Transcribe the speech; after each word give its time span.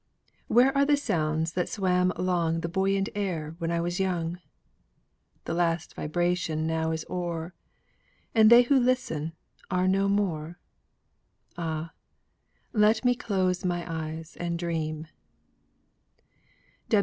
"Where 0.47 0.75
are 0.75 0.83
the 0.83 0.97
sounds 0.97 1.53
that 1.53 1.69
swam 1.69 2.09
along 2.15 2.61
The 2.61 2.67
buoyant 2.69 3.09
air 3.13 3.53
when 3.59 3.69
I 3.69 3.79
was 3.79 3.99
young; 3.99 4.39
The 5.45 5.53
last 5.53 5.93
vibration 5.93 6.65
now 6.65 6.89
is 6.89 7.05
o'er, 7.07 7.53
And 8.33 8.49
they 8.49 8.63
who 8.63 8.79
listened 8.79 9.33
are 9.69 9.87
no 9.87 10.09
more; 10.09 10.57
Ah! 11.55 11.93
let 12.73 13.05
me 13.05 13.13
close 13.13 13.63
my 13.63 13.85
eyes 13.87 14.35
and 14.37 14.57
dream." 14.57 15.05